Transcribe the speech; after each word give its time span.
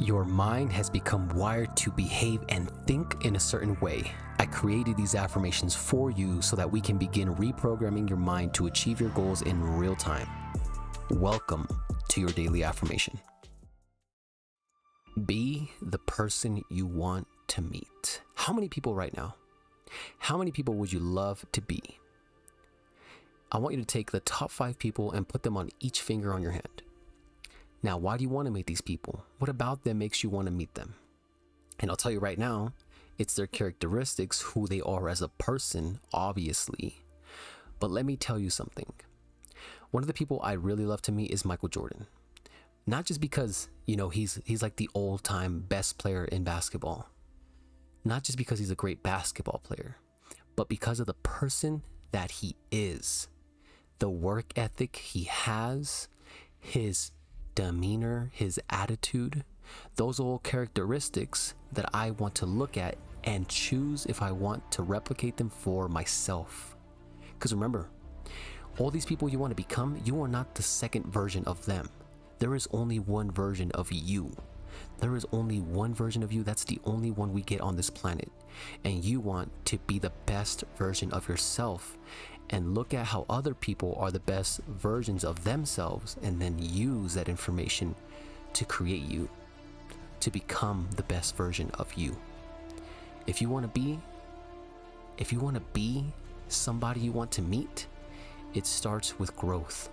Your 0.00 0.24
mind 0.24 0.72
has 0.72 0.88
become 0.88 1.28
wired 1.28 1.76
to 1.76 1.90
behave 1.90 2.42
and 2.48 2.70
think 2.86 3.22
in 3.26 3.36
a 3.36 3.40
certain 3.40 3.78
way. 3.80 4.10
I 4.38 4.46
created 4.46 4.96
these 4.96 5.14
affirmations 5.14 5.74
for 5.74 6.10
you 6.10 6.40
so 6.40 6.56
that 6.56 6.72
we 6.72 6.80
can 6.80 6.96
begin 6.96 7.34
reprogramming 7.34 8.08
your 8.08 8.16
mind 8.16 8.54
to 8.54 8.66
achieve 8.66 8.98
your 8.98 9.10
goals 9.10 9.42
in 9.42 9.62
real 9.62 9.94
time. 9.94 10.26
Welcome 11.10 11.68
to 12.08 12.20
your 12.22 12.30
daily 12.30 12.64
affirmation. 12.64 13.20
Be 15.26 15.70
the 15.82 15.98
person 15.98 16.62
you 16.70 16.86
want 16.86 17.26
to 17.48 17.60
meet. 17.60 18.22
How 18.36 18.54
many 18.54 18.70
people 18.70 18.94
right 18.94 19.14
now? 19.14 19.34
How 20.18 20.38
many 20.38 20.50
people 20.50 20.76
would 20.76 20.94
you 20.94 21.00
love 21.00 21.44
to 21.52 21.60
be? 21.60 21.82
I 23.52 23.58
want 23.58 23.74
you 23.74 23.80
to 23.82 23.86
take 23.86 24.12
the 24.12 24.20
top 24.20 24.50
five 24.50 24.78
people 24.78 25.12
and 25.12 25.28
put 25.28 25.42
them 25.42 25.58
on 25.58 25.68
each 25.78 26.00
finger 26.00 26.32
on 26.32 26.40
your 26.40 26.52
hand. 26.52 26.80
Now, 27.82 27.96
why 27.96 28.16
do 28.16 28.22
you 28.22 28.28
want 28.28 28.46
to 28.46 28.52
meet 28.52 28.66
these 28.66 28.80
people? 28.80 29.24
What 29.38 29.48
about 29.48 29.84
them 29.84 29.98
makes 29.98 30.22
you 30.22 30.30
want 30.30 30.46
to 30.46 30.52
meet 30.52 30.74
them? 30.74 30.94
And 31.78 31.90
I'll 31.90 31.96
tell 31.96 32.12
you 32.12 32.18
right 32.18 32.38
now, 32.38 32.74
it's 33.18 33.34
their 33.34 33.46
characteristics, 33.46 34.40
who 34.40 34.66
they 34.66 34.80
are 34.80 35.08
as 35.08 35.22
a 35.22 35.28
person, 35.28 36.00
obviously. 36.12 37.02
But 37.78 37.90
let 37.90 38.04
me 38.04 38.16
tell 38.16 38.38
you 38.38 38.50
something. 38.50 38.92
One 39.90 40.02
of 40.02 40.06
the 40.06 40.14
people 40.14 40.40
I 40.42 40.52
really 40.52 40.84
love 40.84 41.02
to 41.02 41.12
meet 41.12 41.30
is 41.30 41.44
Michael 41.44 41.68
Jordan. 41.68 42.06
Not 42.86 43.06
just 43.06 43.20
because, 43.20 43.68
you 43.86 43.96
know, 43.96 44.08
he's 44.08 44.40
he's 44.44 44.62
like 44.62 44.76
the 44.76 44.90
all-time 44.94 45.60
best 45.60 45.98
player 45.98 46.24
in 46.24 46.44
basketball. 46.44 47.08
Not 48.04 48.24
just 48.24 48.38
because 48.38 48.58
he's 48.58 48.70
a 48.70 48.76
great 48.76 49.02
basketball 49.02 49.60
player, 49.62 49.96
but 50.56 50.68
because 50.68 51.00
of 51.00 51.06
the 51.06 51.14
person 51.14 51.82
that 52.12 52.30
he 52.30 52.56
is. 52.70 53.28
The 53.98 54.10
work 54.10 54.52
ethic 54.56 54.96
he 54.96 55.24
has, 55.24 56.08
his 56.58 57.10
demeanor, 57.60 58.30
his 58.32 58.58
attitude, 58.70 59.44
those 59.96 60.18
are 60.18 60.22
all 60.22 60.38
characteristics 60.38 61.54
that 61.72 61.90
I 61.92 62.12
want 62.12 62.34
to 62.36 62.46
look 62.46 62.78
at 62.78 62.96
and 63.24 63.46
choose 63.48 64.06
if 64.06 64.22
I 64.22 64.32
want 64.32 64.70
to 64.72 64.82
replicate 64.82 65.36
them 65.36 65.50
for 65.50 65.86
myself. 65.86 66.74
Because 67.34 67.52
remember, 67.52 67.90
all 68.78 68.90
these 68.90 69.04
people 69.04 69.28
you 69.28 69.38
want 69.38 69.50
to 69.50 69.56
become, 69.56 70.00
you 70.06 70.22
are 70.22 70.28
not 70.28 70.54
the 70.54 70.62
second 70.62 71.04
version 71.12 71.44
of 71.44 71.66
them. 71.66 71.90
There 72.38 72.54
is 72.54 72.66
only 72.72 72.98
one 72.98 73.30
version 73.30 73.70
of 73.72 73.92
you. 73.92 74.34
There 74.98 75.16
is 75.16 75.26
only 75.32 75.60
one 75.60 75.94
version 75.94 76.22
of 76.22 76.32
you. 76.32 76.42
That's 76.42 76.64
the 76.64 76.80
only 76.84 77.10
one 77.10 77.32
we 77.32 77.42
get 77.42 77.60
on 77.60 77.76
this 77.76 77.90
planet. 77.90 78.30
And 78.84 79.04
you 79.04 79.20
want 79.20 79.50
to 79.66 79.78
be 79.78 79.98
the 79.98 80.12
best 80.26 80.64
version 80.76 81.12
of 81.12 81.28
yourself 81.28 81.96
and 82.50 82.74
look 82.74 82.92
at 82.92 83.06
how 83.06 83.24
other 83.30 83.54
people 83.54 83.96
are 83.98 84.10
the 84.10 84.20
best 84.20 84.60
versions 84.68 85.24
of 85.24 85.44
themselves 85.44 86.16
and 86.22 86.40
then 86.40 86.58
use 86.58 87.14
that 87.14 87.28
information 87.28 87.94
to 88.52 88.64
create 88.64 89.02
you, 89.02 89.28
to 90.18 90.30
become 90.30 90.88
the 90.96 91.04
best 91.04 91.36
version 91.36 91.70
of 91.74 91.94
you. 91.94 92.16
If 93.26 93.40
you 93.40 93.48
want 93.48 93.64
to 93.72 93.80
be, 93.80 93.98
if 95.18 95.32
you 95.32 95.38
want 95.38 95.54
to 95.54 95.62
be 95.72 96.04
somebody 96.48 97.00
you 97.00 97.12
want 97.12 97.30
to 97.32 97.42
meet, 97.42 97.86
it 98.54 98.66
starts 98.66 99.18
with 99.18 99.36
growth. 99.36 99.88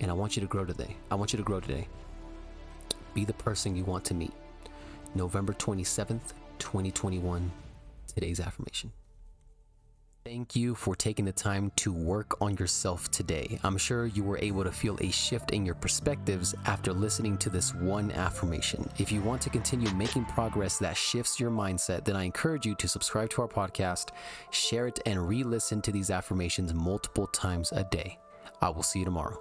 And 0.00 0.10
I 0.10 0.14
want 0.14 0.36
you 0.36 0.42
to 0.42 0.46
grow 0.46 0.64
today. 0.64 0.96
I 1.10 1.14
want 1.14 1.32
you 1.32 1.38
to 1.38 1.42
grow 1.42 1.60
today. 1.60 1.88
Be 3.18 3.24
the 3.24 3.32
person 3.32 3.74
you 3.74 3.82
want 3.82 4.04
to 4.04 4.14
meet. 4.14 4.30
November 5.16 5.52
27th, 5.52 6.34
2021, 6.60 7.50
today's 8.06 8.38
affirmation. 8.38 8.92
Thank 10.24 10.54
you 10.54 10.76
for 10.76 10.94
taking 10.94 11.24
the 11.24 11.32
time 11.32 11.72
to 11.78 11.92
work 11.92 12.40
on 12.40 12.56
yourself 12.58 13.10
today. 13.10 13.58
I'm 13.64 13.76
sure 13.76 14.06
you 14.06 14.22
were 14.22 14.38
able 14.38 14.62
to 14.62 14.70
feel 14.70 14.96
a 15.00 15.10
shift 15.10 15.50
in 15.50 15.66
your 15.66 15.74
perspectives 15.74 16.54
after 16.64 16.92
listening 16.92 17.36
to 17.38 17.50
this 17.50 17.74
one 17.74 18.12
affirmation. 18.12 18.88
If 18.98 19.10
you 19.10 19.20
want 19.22 19.42
to 19.42 19.50
continue 19.50 19.92
making 19.94 20.26
progress 20.26 20.78
that 20.78 20.96
shifts 20.96 21.40
your 21.40 21.50
mindset, 21.50 22.04
then 22.04 22.14
I 22.14 22.22
encourage 22.22 22.66
you 22.66 22.76
to 22.76 22.86
subscribe 22.86 23.30
to 23.30 23.42
our 23.42 23.48
podcast, 23.48 24.10
share 24.52 24.86
it, 24.86 25.00
and 25.06 25.28
re 25.28 25.42
listen 25.42 25.82
to 25.82 25.90
these 25.90 26.12
affirmations 26.12 26.72
multiple 26.72 27.26
times 27.26 27.72
a 27.72 27.82
day. 27.82 28.16
I 28.62 28.68
will 28.68 28.84
see 28.84 29.00
you 29.00 29.04
tomorrow. 29.04 29.40